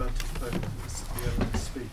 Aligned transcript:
about 0.00 0.16
to 0.16 0.24
play 0.26 0.50
the 0.50 1.30
elements 1.30 1.60
speak, 1.60 1.88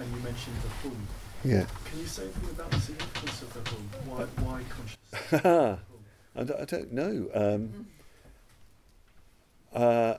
and 0.00 0.10
you 0.14 0.22
mentioned 0.22 0.56
the 0.62 0.88
hum. 0.88 1.06
Yeah. 1.44 1.66
Can 1.84 1.98
you 1.98 2.06
say 2.06 2.22
anything 2.22 2.50
about 2.50 2.70
the 2.70 2.80
significance 2.80 3.42
of 3.42 3.52
the 3.52 3.70
hum? 3.70 3.90
Why, 4.06 4.24
why 4.42 4.62
consciousness? 4.70 5.80
I, 6.36 6.42
don't, 6.42 6.60
I 6.60 6.64
don't 6.64 6.92
know. 6.92 7.28
Um, 7.34 7.86
uh, 9.74 10.14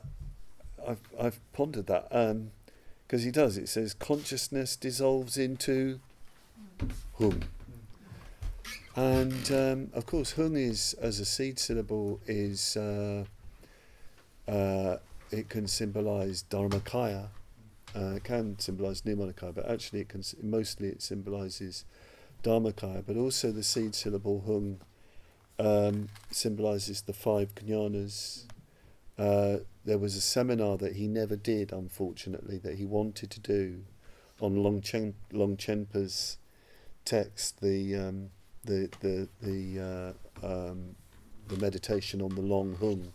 I've, 0.87 0.99
I've 1.19 1.53
pondered 1.53 1.87
that 1.87 2.11
because 3.07 3.23
he 3.23 3.31
does. 3.31 3.57
It 3.57 3.69
says 3.69 3.95
consciousness 3.95 4.75
dissolves 4.75 5.35
into 5.35 5.99
hum. 7.17 7.41
And 8.95 9.51
um, 9.51 9.89
of 9.93 10.05
course, 10.05 10.33
hung 10.33 10.55
is 10.55 10.93
as 11.01 11.19
a 11.19 11.25
seed 11.25 11.57
syllable 11.57 12.19
is 12.27 12.77
uh, 12.77 13.25
uh, 14.47 14.97
it 15.31 15.49
can 15.49 15.67
symbolise 15.67 16.43
dharmakaya. 16.49 17.27
Uh, 17.95 18.15
it 18.15 18.23
can 18.23 18.59
symbolise 18.59 19.01
nirmanakaya, 19.01 19.55
but 19.55 19.69
actually, 19.69 20.01
it 20.01 20.09
can 20.09 20.23
mostly 20.41 20.89
it 20.89 21.01
symbolises 21.01 21.85
dharmakaya. 22.43 23.03
But 23.05 23.15
also, 23.15 23.51
the 23.51 23.63
seed 23.63 23.95
syllable 23.95 24.43
hung 24.45 24.81
um, 25.57 26.09
symbolises 26.31 27.01
the 27.01 27.13
five 27.13 27.55
jnanas. 27.55 28.43
Uh, 29.17 29.59
there 29.85 29.97
was 29.97 30.15
a 30.15 30.21
seminar 30.21 30.77
that 30.77 30.97
he 30.97 31.07
never 31.07 31.35
did, 31.35 31.71
unfortunately, 31.71 32.57
that 32.57 32.75
he 32.75 32.85
wanted 32.85 33.31
to 33.31 33.39
do 33.39 33.83
on 34.41 34.55
Longchen, 34.55 35.13
Longchenpa's 35.31 36.37
text, 37.05 37.61
the 37.61 37.95
um, 37.95 38.29
the 38.65 38.89
the 38.99 39.29
the 39.41 40.13
uh, 40.43 40.45
um, 40.45 40.95
the 41.47 41.57
meditation 41.57 42.21
on 42.21 42.35
the 42.35 42.41
long 42.41 42.75
hung, 42.79 43.13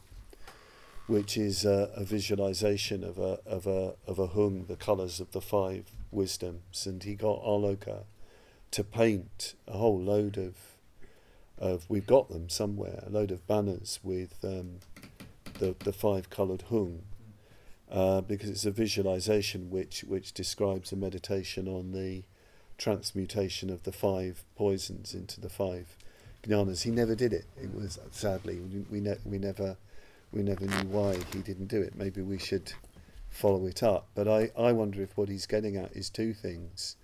which 1.10 1.36
is 1.36 1.64
a, 1.64 1.90
a 1.96 2.04
visualization 2.04 3.02
of 3.02 3.18
a 3.18 3.40
of 3.44 3.66
a 3.66 3.94
of 4.06 4.20
a 4.20 4.28
hung, 4.28 4.66
the 4.68 4.76
colours 4.76 5.18
of 5.18 5.32
the 5.32 5.40
five 5.40 5.90
wisdoms, 6.12 6.86
and 6.86 7.02
he 7.02 7.16
got 7.16 7.42
Aloka 7.42 8.04
to 8.70 8.84
paint 8.84 9.54
a 9.66 9.72
whole 9.72 10.00
load 10.00 10.38
of 10.38 10.54
of 11.58 11.84
we've 11.90 12.06
got 12.06 12.28
them 12.28 12.48
somewhere, 12.48 13.02
a 13.04 13.10
load 13.10 13.32
of 13.32 13.44
banners 13.48 13.98
with 14.04 14.36
um, 14.44 14.78
the 15.58 15.74
the 15.80 15.92
five 15.92 16.30
coloured 16.30 16.62
hung. 16.70 17.02
Uh, 17.90 18.20
because 18.20 18.48
it's 18.48 18.64
a 18.64 18.70
visualization 18.70 19.68
which 19.68 20.04
which 20.04 20.32
describes 20.32 20.92
a 20.92 20.96
meditation 20.96 21.66
on 21.66 21.90
the 21.90 22.22
transmutation 22.78 23.68
of 23.68 23.82
the 23.82 23.90
five 23.90 24.44
poisons 24.54 25.12
into 25.12 25.40
the 25.40 25.48
five 25.48 25.96
jnanas. 26.44 26.84
He 26.84 26.92
never 26.92 27.16
did 27.16 27.32
it. 27.32 27.46
It 27.60 27.74
was 27.74 27.98
sadly 28.12 28.60
we, 28.88 29.00
ne- 29.00 29.18
we 29.24 29.38
never 29.38 29.76
we 30.32 30.42
never 30.42 30.64
knew 30.64 30.88
why 30.88 31.18
he 31.32 31.40
didn't 31.40 31.66
do 31.66 31.80
it. 31.80 31.94
Maybe 31.96 32.22
we 32.22 32.38
should 32.38 32.72
follow 33.28 33.66
it 33.66 33.82
up. 33.82 34.08
But 34.14 34.28
I, 34.28 34.50
I 34.56 34.72
wonder 34.72 35.02
if 35.02 35.16
what 35.16 35.28
he's 35.28 35.46
getting 35.46 35.76
at 35.76 35.92
is 35.92 36.10
two 36.10 36.34
things. 36.34 36.96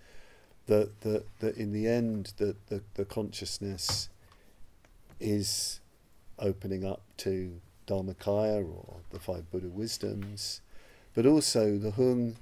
That 0.66 1.00
that, 1.02 1.24
that 1.40 1.56
in 1.56 1.72
the 1.72 1.86
end 1.86 2.32
that 2.38 2.66
the, 2.68 2.82
the 2.94 3.04
consciousness 3.04 4.08
is 5.20 5.80
opening 6.38 6.84
up 6.84 7.02
to 7.18 7.60
Dharmakaya 7.86 8.64
or 8.64 8.96
the 9.10 9.20
five 9.20 9.50
Buddha 9.50 9.68
wisdoms. 9.68 10.60
But 11.14 11.24
also 11.24 11.78
the 11.78 11.92
hung 11.92 12.36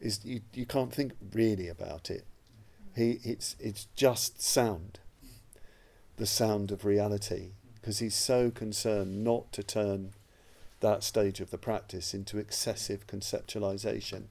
is 0.00 0.24
you, 0.24 0.40
you 0.52 0.66
can't 0.66 0.92
think 0.92 1.12
really 1.32 1.68
about 1.68 2.10
it. 2.10 2.24
He 2.96 3.20
it's 3.24 3.56
it's 3.58 3.88
just 3.96 4.40
sound. 4.40 5.00
The 6.16 6.26
sound 6.26 6.70
of 6.70 6.84
reality. 6.84 7.50
Because 7.74 7.98
he's 7.98 8.14
so 8.14 8.50
concerned 8.50 9.24
not 9.24 9.52
to 9.52 9.62
turn 9.62 10.12
that 10.80 11.02
stage 11.02 11.40
of 11.40 11.50
the 11.50 11.58
practice 11.58 12.14
into 12.14 12.38
excessive 12.38 13.06
conceptualization. 13.06 14.24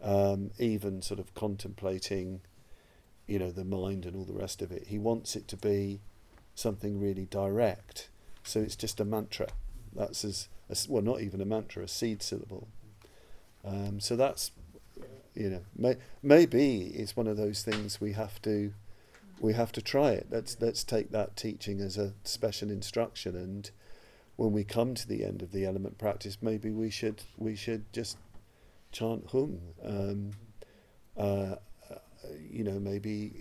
Um, 0.00 0.52
even 0.58 1.02
sort 1.02 1.18
of 1.18 1.34
contemplating, 1.34 2.40
you 3.26 3.38
know, 3.38 3.50
the 3.50 3.64
mind 3.64 4.06
and 4.06 4.14
all 4.14 4.24
the 4.24 4.32
rest 4.32 4.62
of 4.62 4.70
it. 4.70 4.86
He 4.86 4.98
wants 4.98 5.34
it 5.34 5.48
to 5.48 5.56
be 5.56 6.00
something 6.54 7.00
really 7.00 7.26
direct. 7.26 8.08
So 8.44 8.60
it's 8.60 8.76
just 8.76 9.00
a 9.00 9.04
mantra. 9.04 9.48
That's 9.94 10.24
as, 10.24 10.48
as 10.70 10.88
well, 10.88 11.02
not 11.02 11.20
even 11.20 11.40
a 11.40 11.44
mantra, 11.44 11.82
a 11.82 11.88
seed 11.88 12.22
syllable. 12.22 12.68
Um, 13.64 13.98
so 13.98 14.14
that's, 14.14 14.52
you 15.34 15.50
know, 15.50 15.62
may, 15.76 15.96
maybe 16.22 16.92
it's 16.94 17.16
one 17.16 17.26
of 17.26 17.36
those 17.36 17.62
things 17.62 18.00
we 18.00 18.12
have 18.12 18.40
to, 18.42 18.72
we 19.40 19.52
have 19.54 19.72
to 19.72 19.82
try 19.82 20.10
it. 20.10 20.28
Let's 20.30 20.56
let's 20.60 20.84
take 20.84 21.10
that 21.10 21.36
teaching 21.36 21.80
as 21.80 21.96
a 21.98 22.12
special 22.24 22.70
instruction, 22.70 23.36
and 23.36 23.70
when 24.38 24.52
we 24.52 24.62
come 24.62 24.94
to 24.94 25.08
the 25.08 25.24
end 25.24 25.42
of 25.42 25.50
the 25.50 25.66
element 25.66 25.98
practice, 25.98 26.38
maybe 26.40 26.70
we 26.70 26.90
should 26.90 27.20
we 27.36 27.56
should 27.56 27.92
just 27.92 28.16
chant 28.92 29.26
hum. 29.32 29.58
Um, 29.84 30.30
uh, 31.16 31.56
you 32.48 32.62
know, 32.62 32.78
maybe 32.78 33.32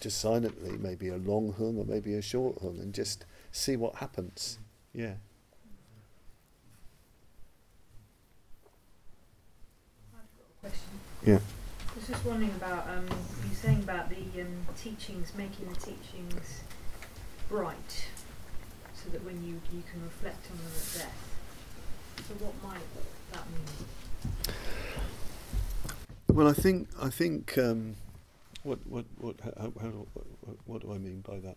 just 0.00 0.20
silently, 0.20 0.76
maybe 0.76 1.08
a 1.08 1.16
long 1.16 1.54
hung 1.56 1.78
or 1.78 1.86
maybe 1.86 2.12
a 2.12 2.20
short 2.20 2.60
hung, 2.60 2.78
and 2.80 2.92
just 2.92 3.24
see 3.50 3.76
what 3.76 3.96
happens. 3.96 4.58
Yeah. 4.92 5.14
question. 10.60 11.00
Yeah. 11.24 11.38
I 11.90 11.98
was 11.98 12.08
just 12.08 12.24
wondering 12.26 12.52
about 12.56 12.86
um, 12.90 13.06
you 13.48 13.54
saying 13.54 13.80
about 13.84 14.10
the 14.10 14.42
um, 14.42 14.66
teachings, 14.76 15.32
making 15.34 15.66
the 15.70 15.76
teachings 15.76 16.60
bright, 17.48 18.08
so 19.04 19.10
that 19.10 19.24
when 19.24 19.44
you 19.44 19.60
you 19.72 19.82
can 19.90 20.02
reflect 20.02 20.46
on 20.50 20.56
them 20.56 20.66
at 20.66 20.98
death. 20.98 21.16
So 22.26 22.34
what 22.44 22.54
might 22.62 22.80
that 23.32 23.46
mean? 23.50 24.54
Well, 26.28 26.48
I 26.48 26.52
think 26.54 26.88
I 27.00 27.10
think 27.10 27.58
um, 27.58 27.96
what 28.62 28.78
what 28.86 29.04
what 29.18 29.36
how, 29.42 29.72
how 29.80 30.06
what, 30.40 30.56
what 30.64 30.82
do 30.82 30.92
I 30.92 30.98
mean 30.98 31.20
by 31.20 31.38
that? 31.40 31.56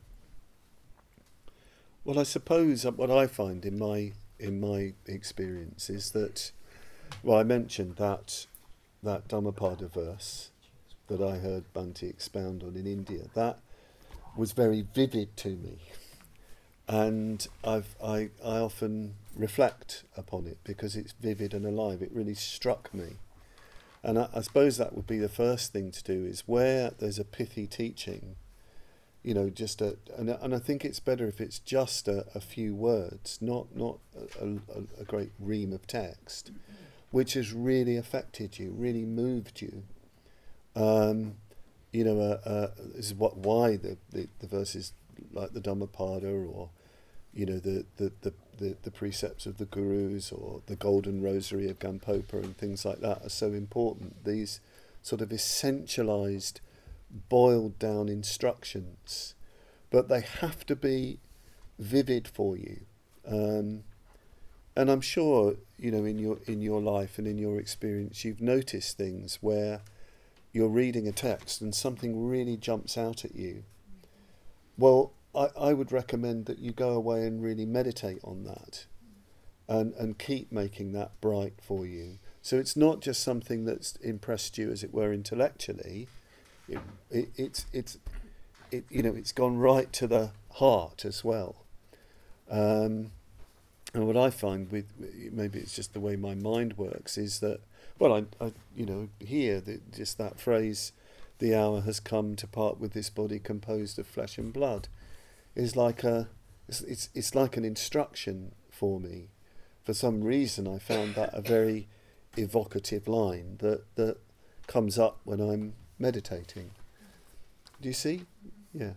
Well, 2.03 2.19
I 2.19 2.23
suppose 2.23 2.85
what 2.85 3.11
I 3.11 3.27
find 3.27 3.65
in 3.65 3.77
my 3.79 4.13
in 4.39 4.59
my 4.59 4.93
experience 5.05 5.89
is 5.89 6.11
that, 6.11 6.51
well, 7.23 7.37
I 7.37 7.43
mentioned 7.43 7.95
that 7.95 8.47
that 9.03 9.27
Dhammapada 9.27 9.87
verse 9.87 10.51
that 11.07 11.21
I 11.21 11.37
heard 11.37 11.71
Bhante 11.73 12.09
expound 12.09 12.63
on 12.63 12.75
in 12.75 12.85
India. 12.85 13.23
That 13.33 13.59
was 14.35 14.51
very 14.51 14.85
vivid 14.93 15.35
to 15.37 15.49
me, 15.49 15.79
and 16.87 17.47
I've 17.63 17.95
I 18.03 18.29
I 18.43 18.57
often 18.59 19.15
reflect 19.35 20.03
upon 20.15 20.47
it 20.47 20.57
because 20.63 20.95
it's 20.95 21.13
vivid 21.13 21.53
and 21.53 21.65
alive. 21.65 22.01
It 22.01 22.11
really 22.13 22.33
struck 22.33 22.93
me. 22.93 23.17
And 24.03 24.17
I, 24.19 24.29
I, 24.33 24.41
suppose 24.41 24.77
that 24.77 24.95
would 24.95 25.07
be 25.07 25.17
the 25.17 25.29
first 25.29 25.73
thing 25.73 25.91
to 25.91 26.03
do 26.03 26.25
is 26.25 26.43
where 26.45 26.91
there's 26.97 27.19
a 27.19 27.25
pithy 27.25 27.67
teaching, 27.67 28.35
you 29.23 29.33
know, 29.33 29.49
just 29.49 29.81
a, 29.81 29.97
and, 30.15 30.29
and 30.29 30.55
I 30.55 30.59
think 30.59 30.85
it's 30.85 30.99
better 30.99 31.27
if 31.27 31.41
it's 31.41 31.59
just 31.59 32.07
a, 32.07 32.25
a 32.33 32.39
few 32.39 32.73
words, 32.73 33.39
not, 33.41 33.75
not 33.75 33.97
a, 34.39 34.45
a, 34.45 35.01
a 35.01 35.03
great 35.03 35.31
ream 35.39 35.73
of 35.73 35.87
text, 35.87 36.51
which 37.11 37.33
has 37.33 37.53
really 37.53 37.97
affected 37.97 38.59
you, 38.59 38.71
really 38.71 39.05
moved 39.05 39.61
you. 39.61 39.83
Um, 40.75 41.35
you 41.91 42.03
know, 42.03 42.19
uh, 42.19 42.47
uh, 42.47 42.67
this 42.95 43.07
is 43.07 43.13
what 43.15 43.37
why 43.37 43.77
the, 43.77 43.97
the, 44.11 44.27
the 44.39 44.47
verses 44.47 44.93
like 45.33 45.53
the 45.53 45.59
Dhammapada 45.59 46.27
or, 46.27 46.69
you 47.37 47.45
know, 47.45 47.59
the, 47.59 47.85
the, 47.97 48.11
the, 48.21 48.33
the, 48.57 48.75
the 48.81 48.91
precepts 48.91 49.45
of 49.45 49.59
the 49.59 49.65
gurus 49.65 50.31
or 50.31 50.61
the 50.65 50.75
golden 50.75 51.21
rosary 51.21 51.69
of 51.69 51.77
Gampopa 51.77 52.33
and 52.33 52.57
things 52.57 52.83
like 52.83 52.99
that 53.01 53.23
are 53.23 53.29
so 53.29 53.53
important. 53.53 54.25
These 54.25 54.59
sort 55.03 55.21
of 55.21 55.29
essentialized, 55.29 56.59
boiled 57.29 57.77
down 57.77 58.09
instructions, 58.09 59.35
but 59.91 60.09
they 60.09 60.21
have 60.21 60.65
to 60.65 60.75
be 60.75 61.19
vivid 61.77 62.27
for 62.27 62.57
you. 62.57 62.81
Um, 63.27 63.83
and 64.75 64.89
I'm 64.89 65.01
sure 65.01 65.55
you 65.77 65.91
know 65.91 66.05
in 66.05 66.17
your 66.17 66.39
in 66.45 66.61
your 66.61 66.81
life 66.81 67.19
and 67.19 67.27
in 67.27 67.37
your 67.37 67.59
experience, 67.59 68.25
you've 68.25 68.41
noticed 68.41 68.97
things 68.97 69.37
where 69.41 69.81
you're 70.53 70.67
reading 70.67 71.07
a 71.07 71.11
text 71.11 71.61
and 71.61 71.73
something 71.73 72.27
really 72.27 72.57
jumps 72.57 72.97
out 72.97 73.23
at 73.23 73.35
you. 73.35 73.63
Well, 74.77 75.13
I, 75.35 75.49
I 75.57 75.73
would 75.73 75.91
recommend 75.91 76.45
that 76.45 76.59
you 76.59 76.71
go 76.71 76.91
away 76.91 77.25
and 77.25 77.41
really 77.41 77.65
meditate 77.65 78.19
on 78.23 78.43
that 78.45 78.85
and, 79.67 79.93
and 79.95 80.17
keep 80.17 80.51
making 80.51 80.93
that 80.93 81.19
bright 81.21 81.55
for 81.61 81.85
you. 81.85 82.19
So 82.41 82.57
it's 82.57 82.77
not 82.77 83.01
just 83.01 83.21
something 83.21 83.65
that's 83.65 83.97
impressed 83.97 84.57
you, 84.57 84.71
as 84.71 84.83
it 84.83 84.93
were, 84.93 85.11
intellectually. 85.11 86.07
It, 86.69 86.79
it, 87.11 87.29
it's, 87.35 87.65
it's, 87.73 87.97
it, 88.71 88.85
you 88.89 89.03
know, 89.03 89.13
it's 89.13 89.31
gone 89.31 89.57
right 89.57 89.91
to 89.93 90.07
the 90.07 90.31
heart 90.51 91.03
as 91.03 91.23
well. 91.23 91.55
Um, 92.49 93.11
and 93.93 94.05
what 94.05 94.17
I 94.17 94.29
find 94.29 94.71
with 94.71 94.85
maybe 95.31 95.59
it's 95.59 95.75
just 95.75 95.93
the 95.93 95.99
way 95.99 96.15
my 96.15 96.35
mind 96.35 96.77
works 96.77 97.17
is 97.17 97.39
that 97.39 97.61
well 97.99 98.13
I, 98.13 98.45
I 98.45 98.53
you 98.75 98.85
know 98.85 99.09
hear 99.19 99.61
just 99.95 100.17
that 100.17 100.39
phrase 100.39 100.91
the 101.39 101.55
hour 101.55 101.81
has 101.81 101.99
come 101.99 102.35
to 102.35 102.47
part 102.47 102.79
with 102.79 102.93
this 102.93 103.09
body 103.09 103.39
composed 103.39 103.97
of 103.97 104.07
flesh 104.07 104.37
and 104.37 104.51
blood 104.51 104.87
is 105.57 105.75
like 105.75 106.03
a 106.03 106.29
it's, 106.67 106.81
it's, 106.81 107.09
it's 107.15 107.35
like 107.35 107.57
an 107.57 107.65
instruction 107.65 108.53
for 108.69 108.99
me. 108.99 109.29
For 109.83 109.93
some 109.93 110.23
reason, 110.23 110.67
I 110.67 110.79
found 110.79 111.15
that 111.15 111.33
a 111.33 111.41
very 111.41 111.87
evocative 112.35 113.07
line 113.07 113.57
that 113.59 113.83
that 113.95 114.17
comes 114.67 114.99
up 114.99 115.19
when 115.23 115.39
I'm 115.39 115.73
meditating. 115.97 116.71
Do 117.81 117.87
you 117.87 117.93
see? 117.93 118.25
Yeah. 118.73 118.93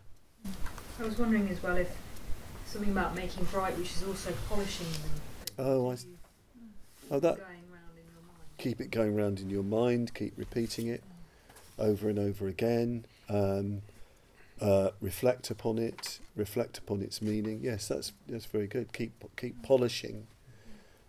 I 0.98 1.04
was 1.04 1.18
wondering 1.18 1.48
as 1.48 1.62
well 1.62 1.76
if 1.76 1.96
something 2.66 2.90
about 2.90 3.14
making 3.14 3.44
bright, 3.44 3.76
which 3.78 3.92
is 3.92 4.04
also 4.04 4.32
polishing 4.48 4.86
them. 4.92 5.10
Oh, 5.58 5.90
I 5.90 5.96
Oh, 7.12 7.18
that 7.18 7.38
going 7.38 7.48
round 7.72 7.96
in 7.96 8.04
your 8.12 8.22
mind. 8.22 8.58
keep 8.58 8.80
it 8.80 8.90
going 8.90 9.16
round 9.16 9.40
in 9.40 9.50
your 9.50 9.62
mind. 9.62 10.14
Keep 10.14 10.34
repeating 10.36 10.88
it 10.88 11.02
over 11.78 12.08
and 12.08 12.18
over 12.18 12.48
again. 12.48 13.04
Um, 13.28 13.82
uh, 14.60 14.90
reflect 15.00 15.50
upon 15.50 15.78
it. 15.78 16.20
Reflect 16.36 16.78
upon 16.78 17.02
its 17.02 17.20
meaning. 17.20 17.60
Yes, 17.62 17.88
that's 17.88 18.12
that's 18.28 18.46
very 18.46 18.66
good. 18.66 18.92
Keep 18.92 19.24
keep 19.36 19.62
polishing 19.62 20.26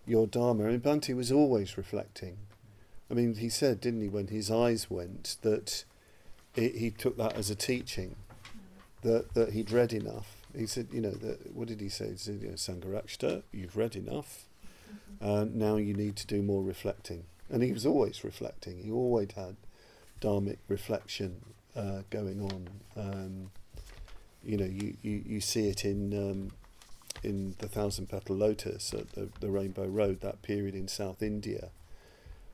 your 0.05 0.27
dharma. 0.27 0.65
Mean, 0.65 0.81
Bhante 0.81 1.15
was 1.15 1.31
always 1.31 1.77
reflecting. 1.77 2.37
I 3.09 3.13
mean, 3.13 3.35
he 3.35 3.49
said, 3.49 3.81
didn't 3.81 4.01
he, 4.01 4.07
when 4.07 4.27
his 4.27 4.49
eyes 4.49 4.89
went, 4.89 5.35
that 5.41 5.83
it, 6.55 6.75
he 6.75 6.91
took 6.91 7.17
that 7.17 7.33
as 7.35 7.49
a 7.49 7.55
teaching, 7.55 8.15
that 9.01 9.33
that 9.33 9.51
he'd 9.53 9.71
read 9.71 9.93
enough. 9.93 10.37
He 10.55 10.65
said, 10.65 10.87
you 10.91 11.01
know, 11.01 11.11
that, 11.11 11.55
what 11.55 11.69
did 11.69 11.79
he 11.79 11.87
say? 11.87 12.11
He 12.11 12.17
said, 12.17 12.41
you 12.41 12.49
know, 12.49 12.55
Sangharakshita, 12.55 13.43
you've 13.53 13.77
read 13.77 13.95
enough. 13.95 14.45
Uh, 15.21 15.45
now 15.49 15.77
you 15.77 15.93
need 15.93 16.15
to 16.17 16.27
do 16.27 16.41
more 16.41 16.61
reflecting. 16.63 17.23
And 17.49 17.63
he 17.63 17.71
was 17.71 17.85
always 17.85 18.23
reflecting. 18.23 18.83
He 18.83 18.91
always 18.91 19.31
had 19.35 19.55
dharmic 20.19 20.57
reflection 20.67 21.41
uh, 21.75 22.01
going 22.09 22.41
on. 22.41 22.67
Um, 22.95 23.51
you 24.43 24.57
know, 24.57 24.65
you, 24.65 24.95
you, 25.01 25.23
you 25.25 25.41
see 25.41 25.67
it 25.67 25.85
in 25.85 26.13
um, 26.13 26.51
in 27.23 27.55
the 27.59 27.67
Thousand 27.67 28.07
Petal 28.07 28.35
Lotus 28.35 28.93
at 28.93 29.11
the, 29.11 29.29
the 29.39 29.49
Rainbow 29.49 29.85
Road, 29.85 30.21
that 30.21 30.41
period 30.41 30.73
in 30.73 30.87
South 30.87 31.21
India, 31.21 31.69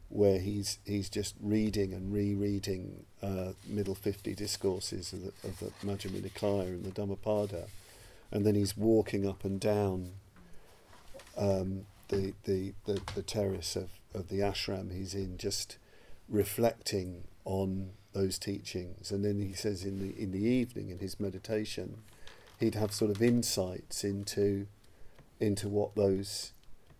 where 0.09 0.39
he's 0.39 0.79
he's 0.85 1.09
just 1.09 1.35
reading 1.41 1.93
and 1.93 2.13
rereading 2.13 3.05
uh, 3.23 3.53
middle 3.65 3.95
fifty 3.95 4.35
discourses 4.35 5.13
of 5.13 5.21
the, 5.21 5.47
of 5.47 5.59
the 5.59 5.71
Majjhima 5.85 6.21
Nikaya 6.21 6.67
and 6.67 6.83
the 6.83 6.91
Dhammapada, 6.91 7.67
and 8.31 8.45
then 8.45 8.55
he's 8.55 8.75
walking 8.75 9.27
up 9.27 9.45
and 9.45 9.59
down 9.59 10.11
um, 11.37 11.85
the, 12.09 12.33
the, 12.43 12.73
the, 12.85 13.01
the 13.15 13.21
terrace 13.21 13.75
of, 13.75 13.89
of 14.13 14.29
the 14.29 14.39
ashram 14.39 14.93
he's 14.93 15.13
in, 15.13 15.37
just 15.37 15.77
reflecting 16.27 17.23
on 17.47 17.91
those 18.11 18.37
teachings. 18.37 19.09
And 19.09 19.23
then 19.23 19.39
he 19.39 19.53
says 19.53 19.83
in 19.83 19.99
the 19.99 20.21
in 20.21 20.31
the 20.31 20.43
evening 20.43 20.89
in 20.89 20.99
his 20.99 21.19
meditation, 21.19 21.99
he'd 22.59 22.75
have 22.75 22.91
sort 22.91 23.09
of 23.09 23.23
insights 23.23 24.03
into 24.03 24.67
into 25.39 25.69
what 25.69 25.95
those 25.95 26.51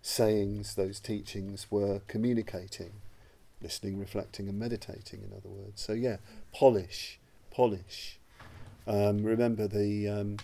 sayings, 0.02 0.76
those 0.76 1.00
teachings 1.00 1.68
were 1.70 2.00
communicating, 2.08 2.94
listening, 3.62 4.00
reflecting, 4.00 4.48
and 4.48 4.58
meditating. 4.58 5.22
In 5.22 5.36
other 5.36 5.50
words, 5.50 5.82
so 5.82 5.94
yeah, 5.94 6.18
polish, 6.54 7.20
polish. 7.52 8.18
Um, 8.88 9.24
remember 9.24 9.68
the 9.68 10.08
um, 10.08 10.38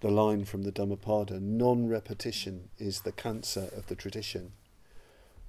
the 0.00 0.10
line 0.10 0.44
from 0.44 0.62
the 0.62 0.70
Dhammapada: 0.70 1.40
non-repetition 1.40 2.68
is 2.78 3.00
the 3.00 3.12
cancer 3.12 3.68
of 3.76 3.88
the 3.88 3.96
tradition. 3.96 4.52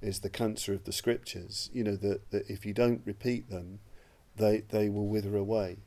Is 0.04 0.20
the 0.20 0.28
cancer 0.28 0.74
of 0.74 0.84
the 0.84 0.92
scriptures. 0.92 1.70
You 1.72 1.82
know 1.82 1.96
that, 1.96 2.30
that 2.30 2.50
if 2.50 2.66
you 2.66 2.74
don't 2.74 3.00
repeat 3.06 3.48
them, 3.48 3.78
they 4.36 4.60
they 4.68 4.90
will 4.90 5.06
wither 5.06 5.34
away. 5.34 5.78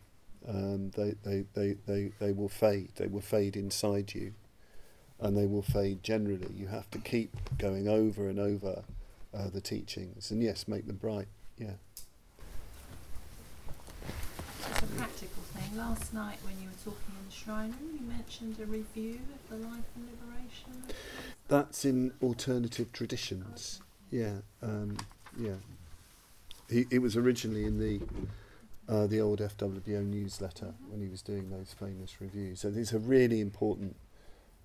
Um, 0.47 0.91
they, 0.91 1.13
they, 1.23 1.45
they, 1.53 1.75
they, 1.85 2.11
they 2.19 2.31
will 2.31 2.49
fade. 2.49 2.93
They 2.95 3.07
will 3.07 3.21
fade 3.21 3.55
inside 3.55 4.15
you, 4.15 4.33
and 5.19 5.37
they 5.37 5.45
will 5.45 5.61
fade 5.61 6.01
generally. 6.01 6.49
You 6.55 6.67
have 6.67 6.89
to 6.91 6.99
keep 6.99 7.35
going 7.59 7.87
over 7.87 8.27
and 8.27 8.39
over 8.39 8.83
uh, 9.35 9.49
the 9.49 9.61
teachings, 9.61 10.31
and 10.31 10.41
yes, 10.41 10.67
make 10.67 10.87
them 10.87 10.95
bright. 10.95 11.27
Yeah. 11.57 11.73
It's 14.69 14.81
a 14.81 14.85
practical 14.97 15.43
thing. 15.53 15.77
Last 15.77 16.13
night, 16.13 16.39
when 16.43 16.55
you 16.61 16.69
were 16.69 16.91
talking 16.91 17.13
in 17.19 17.25
the 17.29 17.35
shrine 17.35 17.75
room, 17.79 17.99
you 17.99 18.07
mentioned 18.07 18.57
a 18.59 18.65
review 18.65 19.19
of 19.35 19.49
the 19.49 19.67
life 19.67 19.85
and 19.95 20.07
liberation. 20.09 20.95
That's 21.47 21.85
in 21.85 22.13
alternative 22.23 22.91
traditions. 22.93 23.81
Yeah, 24.12 24.33
um, 24.62 24.98
yeah. 25.39 25.56
He, 26.69 26.86
it 26.89 27.00
was 27.00 27.15
originally 27.15 27.65
in 27.65 27.80
the 27.80 28.01
uh, 28.89 29.07
the 29.07 29.19
old 29.19 29.39
FWBO 29.39 30.06
newsletter 30.06 30.74
when 30.89 31.01
he 31.01 31.07
was 31.07 31.21
doing 31.21 31.50
those 31.50 31.75
famous 31.77 32.21
reviews. 32.21 32.62
So 32.62 32.71
it's 32.74 32.94
a 32.94 33.00
really 33.00 33.42
important 33.42 33.98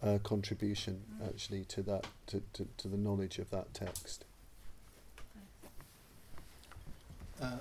uh, 0.02 0.18
contribution, 0.22 1.02
actually, 1.24 1.64
to 1.64 1.82
that 1.82 2.06
to, 2.28 2.42
to, 2.54 2.66
to 2.76 2.88
the 2.88 2.96
knowledge 2.96 3.38
of 3.38 3.50
that 3.50 3.74
text. 3.74 4.24
Uh, 7.40 7.58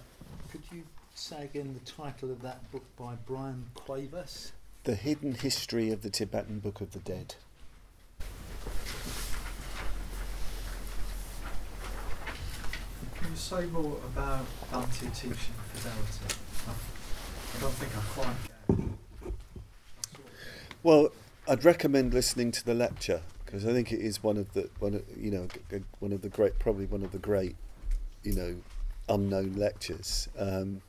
could 0.52 0.62
you 0.72 0.84
say 1.16 1.44
again 1.44 1.74
the 1.74 1.92
title 1.92 2.32
of 2.32 2.42
that 2.42 2.72
book 2.72 2.84
by 2.98 3.16
Bryan 3.26 3.66
Cuevas? 3.74 4.52
The 4.84 4.96
hidden 4.96 5.36
history 5.36 5.92
of 5.92 6.02
the 6.02 6.10
Tibetan 6.10 6.60
Book 6.60 6.82
of 6.82 6.92
the 6.92 7.00
Dead. 7.00 7.36
Can 13.16 13.31
you 13.31 13.31
say 13.42 13.66
more 13.66 13.98
about 14.06 14.46
Bhante 14.72 15.14
teaching 15.16 15.34
fidelity? 15.74 16.36
I, 16.68 17.60
don't 17.60 17.74
think 17.74 17.92
I 17.98 18.02
quite 18.14 18.36
get 18.78 19.34
Well, 20.84 21.10
I'd 21.50 21.66
recommend 21.66 22.14
listening 22.14 22.52
to 22.52 22.64
the 22.64 22.76
lecture 22.76 23.22
because 23.44 23.66
I 23.66 23.74
think 23.74 23.92
it 23.92 24.00
is 24.00 24.22
one 24.22 24.38
of 24.38 24.54
the 24.54 24.70
one 24.80 24.94
of, 24.94 25.04
you 25.18 25.32
know 25.32 25.48
one 26.00 26.14
of 26.14 26.22
the 26.22 26.30
great 26.30 26.60
probably 26.60 26.86
one 26.86 27.04
of 27.04 27.12
the 27.12 27.18
great 27.18 27.56
you 28.24 28.34
know 28.36 28.56
unknown 29.10 29.54
lectures. 29.54 30.30
Um, 30.38 30.84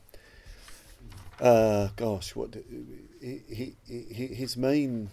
uh, 1.40 1.88
gosh, 1.96 2.36
what 2.36 2.50
d- 2.50 2.60
he, 3.20 3.40
he, 3.48 3.76
he 3.88 4.26
his 4.26 4.58
main 4.58 5.08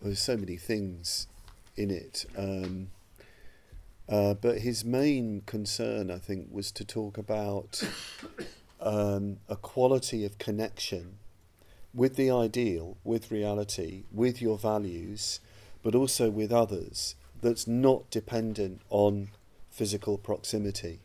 well, 0.00 0.08
there's 0.08 0.18
so 0.18 0.36
many 0.36 0.56
things 0.56 1.28
in 1.76 1.92
it. 1.92 2.26
Um, 2.36 2.88
uh, 4.08 4.34
but 4.34 4.58
his 4.58 4.84
main 4.84 5.42
concern, 5.46 6.10
I 6.10 6.18
think, 6.18 6.48
was 6.50 6.70
to 6.72 6.84
talk 6.84 7.16
about 7.16 7.82
um, 8.80 9.38
a 9.48 9.56
quality 9.56 10.24
of 10.24 10.38
connection 10.38 11.18
with 11.94 12.16
the 12.16 12.30
ideal, 12.30 12.96
with 13.04 13.30
reality, 13.30 14.04
with 14.12 14.42
your 14.42 14.58
values, 14.58 15.40
but 15.82 15.94
also 15.94 16.28
with 16.28 16.52
others 16.52 17.14
that's 17.40 17.66
not 17.66 18.10
dependent 18.10 18.80
on 18.90 19.28
physical 19.70 20.18
proximity. 20.18 21.00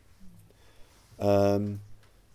Um, 1.18 1.80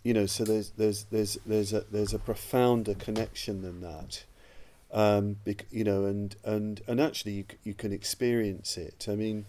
you 0.03 0.13
know, 0.13 0.27
so 0.27 0.43
there's 0.43 0.69
there's 0.71 1.05
there's 1.05 1.37
there's 1.45 1.73
a 1.73 1.81
there's 1.91 2.13
a 2.13 2.19
profounder 2.19 2.93
connection 2.93 3.63
than 3.63 3.81
that. 3.81 4.23
Um, 4.93 5.37
bec- 5.43 5.65
you 5.71 5.83
know, 5.83 6.05
and 6.05 6.35
and 6.43 6.81
and 6.87 7.01
actually, 7.01 7.31
you 7.33 7.45
c- 7.49 7.57
you 7.63 7.73
can 7.73 7.91
experience 7.91 8.77
it. 8.77 9.07
I 9.09 9.15
mean, 9.15 9.45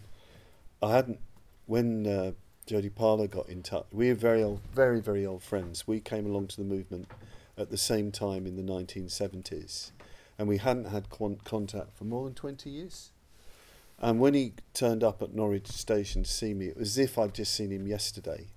I 0.82 0.92
hadn't 0.92 1.20
when 1.66 2.06
uh, 2.06 2.32
Jody 2.66 2.90
Parler 2.90 3.26
got 3.26 3.48
in 3.48 3.62
touch. 3.62 3.86
We 3.92 4.08
were 4.08 4.14
very 4.14 4.42
old, 4.42 4.60
very 4.74 5.00
very 5.00 5.24
old 5.24 5.42
friends. 5.42 5.86
We 5.86 6.00
came 6.00 6.26
along 6.26 6.48
to 6.48 6.56
the 6.56 6.64
movement 6.64 7.08
at 7.58 7.70
the 7.70 7.78
same 7.78 8.12
time 8.12 8.46
in 8.46 8.56
the 8.56 8.62
1970s, 8.62 9.92
and 10.38 10.46
we 10.46 10.58
hadn't 10.58 10.86
had 10.86 11.08
con- 11.08 11.40
contact 11.44 11.96
for 11.96 12.04
more 12.04 12.24
than 12.24 12.34
20 12.34 12.68
years. 12.68 13.12
And 13.98 14.20
when 14.20 14.34
he 14.34 14.52
turned 14.74 15.02
up 15.02 15.22
at 15.22 15.34
Norwich 15.34 15.68
Station 15.68 16.24
to 16.24 16.30
see 16.30 16.52
me, 16.52 16.66
it 16.66 16.76
was 16.76 16.98
as 16.98 16.98
if 16.98 17.18
I'd 17.18 17.32
just 17.32 17.54
seen 17.54 17.70
him 17.70 17.86
yesterday. 17.86 18.48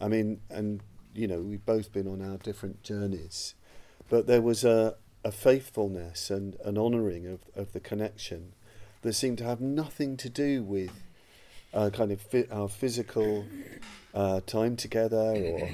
I 0.00 0.06
mean, 0.06 0.40
and 0.48 0.82
you 1.14 1.26
know, 1.26 1.40
we've 1.40 1.66
both 1.66 1.92
been 1.92 2.06
on 2.06 2.22
our 2.22 2.36
different 2.36 2.84
journeys, 2.84 3.54
but 4.08 4.28
there 4.28 4.42
was 4.42 4.62
a, 4.62 4.94
a 5.24 5.32
faithfulness 5.32 6.30
and 6.30 6.56
an 6.64 6.78
honouring 6.78 7.26
of, 7.26 7.40
of 7.56 7.72
the 7.72 7.80
connection 7.80 8.52
that 9.02 9.14
seemed 9.14 9.38
to 9.38 9.44
have 9.44 9.60
nothing 9.60 10.16
to 10.16 10.28
do 10.28 10.62
with 10.62 10.92
uh, 11.74 11.90
kind 11.90 12.12
of 12.12 12.20
fi- 12.20 12.48
our 12.50 12.68
physical 12.68 13.44
uh, 14.14 14.40
time 14.46 14.76
together 14.76 15.34
or 15.36 15.68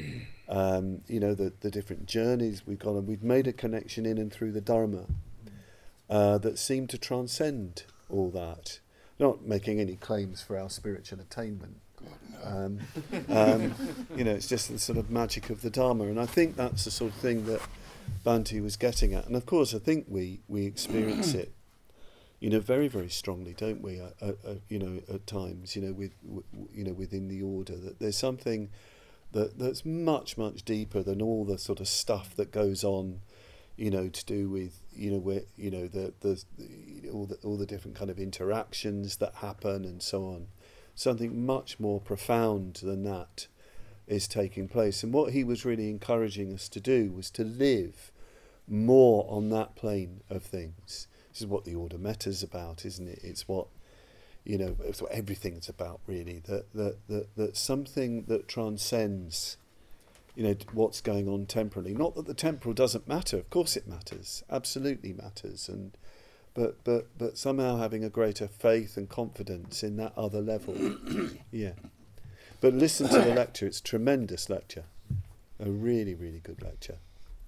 um, 0.48 1.00
you 1.06 1.20
know 1.20 1.34
the, 1.34 1.52
the 1.60 1.70
different 1.70 2.06
journeys 2.06 2.66
we've 2.66 2.78
gone 2.78 2.96
on. 2.96 3.06
We've 3.06 3.22
made 3.22 3.46
a 3.46 3.52
connection 3.52 4.04
in 4.06 4.18
and 4.18 4.32
through 4.32 4.52
the 4.52 4.60
Dharma 4.60 5.06
uh, 6.10 6.38
that 6.38 6.58
seemed 6.58 6.90
to 6.90 6.98
transcend 6.98 7.84
all 8.08 8.30
that. 8.30 8.80
Not 9.18 9.46
making 9.46 9.80
any 9.80 9.96
claims 9.96 10.42
for 10.42 10.58
our 10.58 10.68
spiritual 10.68 11.20
attainment. 11.20 11.76
Um, 12.42 12.80
um, 13.28 13.74
you 14.16 14.24
know, 14.24 14.32
it's 14.32 14.48
just 14.48 14.70
the 14.70 14.78
sort 14.78 14.98
of 14.98 15.08
magic 15.08 15.50
of 15.50 15.62
the 15.62 15.70
Dharma, 15.70 16.04
and 16.04 16.20
I 16.20 16.26
think 16.26 16.56
that's 16.56 16.84
the 16.84 16.90
sort 16.90 17.12
of 17.12 17.18
thing 17.18 17.46
that 17.46 17.60
Bhante 18.24 18.60
was 18.62 18.76
getting 18.76 19.14
at. 19.14 19.26
And 19.26 19.36
of 19.36 19.46
course, 19.46 19.74
I 19.74 19.78
think 19.78 20.06
we 20.08 20.40
we 20.48 20.66
experience 20.66 21.32
it, 21.42 21.52
you 22.44 22.50
know, 22.50 22.60
very 22.60 22.88
very 22.88 23.08
strongly, 23.08 23.54
don't 23.54 23.80
we? 23.80 23.98
Uh, 23.98 24.10
uh, 24.20 24.54
you 24.68 24.78
know, 24.78 25.00
at 25.12 25.26
times, 25.26 25.74
you 25.74 25.80
know, 25.80 25.94
with 25.94 26.12
w- 26.22 26.44
you 26.74 26.84
know 26.84 26.92
within 26.92 27.28
the 27.28 27.40
order 27.40 27.74
that 27.74 28.00
there's 28.00 28.18
something 28.18 28.68
that 29.32 29.58
that's 29.58 29.86
much 29.86 30.36
much 30.36 30.62
deeper 30.62 31.02
than 31.02 31.22
all 31.22 31.46
the 31.46 31.56
sort 31.56 31.80
of 31.80 31.88
stuff 31.88 32.36
that 32.36 32.52
goes 32.52 32.84
on 32.84 33.20
you 33.76 33.90
know 33.90 34.08
to 34.08 34.24
do 34.26 34.50
with 34.50 34.82
you 34.94 35.10
know 35.10 35.18
where 35.18 35.40
you 35.56 35.70
know 35.70 35.88
the 35.88 36.12
the, 36.20 36.44
the 36.58 37.08
all 37.08 37.24
the 37.24 37.36
all 37.36 37.56
the 37.56 37.66
different 37.66 37.96
kind 37.96 38.10
of 38.10 38.18
interactions 38.18 39.16
that 39.16 39.36
happen 39.36 39.86
and 39.86 40.02
so 40.02 40.24
on 40.24 40.46
something 40.94 41.44
much 41.44 41.80
more 41.80 41.98
profound 41.98 42.74
than 42.82 43.04
that 43.04 43.46
is 44.06 44.28
taking 44.28 44.68
place. 44.68 45.02
And 45.02 45.12
what 45.12 45.32
he 45.32 45.42
was 45.42 45.64
really 45.64 45.88
encouraging 45.88 46.52
us 46.52 46.68
to 46.68 46.80
do 46.80 47.10
was 47.10 47.30
to 47.32 47.42
live 47.42 48.12
more 48.68 49.26
on 49.28 49.48
that 49.50 49.74
plane 49.74 50.20
of 50.30 50.42
things. 50.42 51.08
This 51.34 51.40
is 51.40 51.48
what 51.48 51.64
the 51.64 51.74
order 51.74 51.98
meta's 51.98 52.44
about, 52.44 52.86
isn't 52.86 53.08
it? 53.08 53.18
It's 53.24 53.48
what 53.48 53.66
you 54.44 54.56
know, 54.56 54.76
it's 54.84 55.02
what 55.02 55.10
everything's 55.10 55.68
about 55.68 55.98
really. 56.06 56.38
That 56.46 56.72
that 56.74 56.96
that, 57.08 57.36
that 57.36 57.56
something 57.56 58.26
that 58.28 58.46
transcends 58.46 59.56
you 60.36 60.44
know 60.44 60.54
what's 60.72 61.00
going 61.00 61.28
on 61.28 61.46
temporally. 61.46 61.92
Not 61.92 62.14
that 62.14 62.26
the 62.26 62.34
temporal 62.34 62.72
doesn't 62.72 63.08
matter. 63.08 63.36
Of 63.36 63.50
course, 63.50 63.76
it 63.76 63.88
matters. 63.88 64.44
Absolutely 64.48 65.12
matters. 65.12 65.68
And 65.68 65.96
but 66.54 66.84
but 66.84 67.08
but 67.18 67.36
somehow 67.36 67.78
having 67.78 68.04
a 68.04 68.08
greater 68.08 68.46
faith 68.46 68.96
and 68.96 69.08
confidence 69.08 69.82
in 69.82 69.96
that 69.96 70.12
other 70.16 70.40
level. 70.40 70.76
yeah. 71.50 71.72
But 72.60 72.74
listen 72.74 73.08
to 73.08 73.18
the 73.18 73.34
lecture. 73.34 73.66
It's 73.66 73.80
a 73.80 73.82
tremendous 73.82 74.48
lecture. 74.48 74.84
A 75.58 75.68
really 75.68 76.14
really 76.14 76.40
good 76.40 76.62
lecture. 76.62 76.98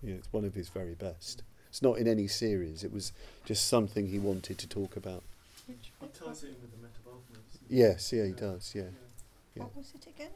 Know, 0.02 0.14
it's 0.14 0.32
one 0.32 0.44
of 0.44 0.54
his 0.54 0.70
very 0.70 0.94
best. 0.94 1.44
It's 1.76 1.82
not 1.82 1.98
in 1.98 2.08
any 2.08 2.26
series. 2.26 2.82
It 2.82 2.90
was 2.90 3.12
just 3.44 3.66
something 3.66 4.06
he 4.06 4.18
wanted 4.18 4.56
to 4.56 4.66
talk 4.66 4.96
about. 4.96 5.22
He 5.66 5.74
ties 5.74 6.42
it 6.42 6.46
it? 6.46 6.48
in 6.48 6.62
with 6.62 6.70
the 6.70 6.78
metabolism. 6.78 7.42
Yes, 7.68 8.14
yeah, 8.14 8.24
he 8.24 8.32
does. 8.32 8.72
Yeah. 8.74 8.84
Yeah. 9.54 9.64
What 9.64 9.76
was 9.76 9.92
it 9.94 10.06
again? 10.06 10.30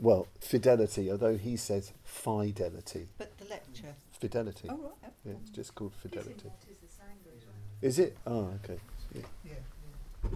Well, 0.00 0.26
fidelity. 0.40 1.12
Although 1.12 1.36
he 1.36 1.56
says 1.56 1.92
fidelity. 2.02 3.06
But 3.18 3.38
the 3.38 3.44
lecture. 3.44 3.94
Fidelity. 4.18 4.66
Oh, 4.68 4.90
right. 5.04 5.12
Yeah, 5.24 5.34
it's 5.40 5.50
just 5.50 5.76
called 5.76 5.92
It 5.92 5.98
is 5.98 6.04
in 6.06 6.10
fidelity. 6.10 6.48
What 6.48 6.68
is 6.68 6.78
the 6.78 6.86
Sangha 6.88 7.36
as 7.36 7.44
well. 7.46 7.54
Is 7.80 7.98
it? 8.00 8.16
Oh, 8.26 8.50
okay. 8.64 8.80
Yeah. 9.14 9.22
Yeah. 9.44 10.30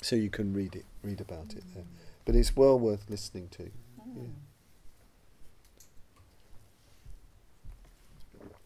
So 0.00 0.16
you 0.16 0.30
can 0.30 0.54
read 0.54 0.74
it, 0.74 0.86
read 1.02 1.20
about 1.20 1.52
it 1.52 1.64
there. 1.74 1.84
But 2.24 2.34
it's 2.34 2.56
well 2.56 2.78
worth 2.78 3.10
listening 3.10 3.48
to. 3.50 3.64
Mm. 3.64 3.68
Yeah. 4.16 4.22